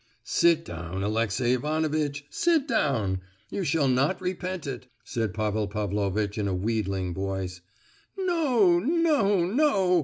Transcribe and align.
"Sit 0.23 0.65
down, 0.65 1.03
Alexey 1.03 1.53
Ivanovitch, 1.53 2.25
sit 2.31 2.67
down! 2.67 3.21
You 3.51 3.63
shall 3.63 3.87
not 3.87 4.19
repent 4.19 4.65
it!" 4.65 4.87
said 5.03 5.31
Pavel 5.31 5.67
Pavlovitch 5.67 6.39
in 6.39 6.47
a 6.47 6.55
wheedling 6.55 7.13
voice. 7.13 7.61
"No, 8.17 8.79
no, 8.79 9.45
no!" 9.45 9.99